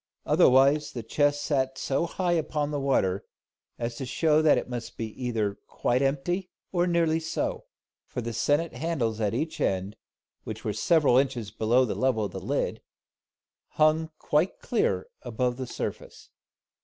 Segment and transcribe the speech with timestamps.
[0.25, 3.23] Otherwise the chest sat so high upon the water,
[3.77, 7.65] as to show that it must either be quite empty or nearly so;
[8.07, 9.95] for the sennit handles at each end,
[10.43, 12.81] which were several inches below the level of the lid,
[13.77, 16.31] hung quite clear above the surface.